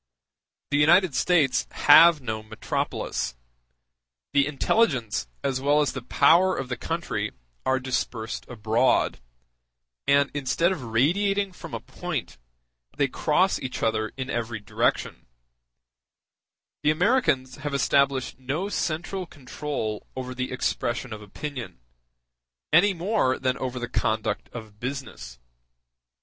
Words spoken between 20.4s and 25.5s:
expression of opinion, any more than over the conduct of business.